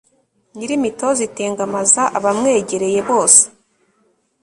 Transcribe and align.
nyirimitozo 0.55 1.21
itengamaza 1.29 2.03
abamwegereye 2.17 2.99
bose 3.09 3.41